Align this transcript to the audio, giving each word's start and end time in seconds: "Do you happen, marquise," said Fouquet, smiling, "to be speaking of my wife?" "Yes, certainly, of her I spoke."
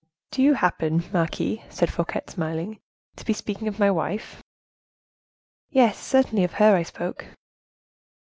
"Do 0.31 0.41
you 0.41 0.55
happen, 0.55 1.03
marquise," 1.13 1.59
said 1.69 1.93
Fouquet, 1.93 2.21
smiling, 2.27 2.79
"to 3.17 3.23
be 3.23 3.33
speaking 3.33 3.67
of 3.67 3.77
my 3.77 3.91
wife?" 3.91 4.41
"Yes, 5.69 5.99
certainly, 5.99 6.43
of 6.43 6.53
her 6.53 6.75
I 6.75 6.81
spoke." 6.81 7.25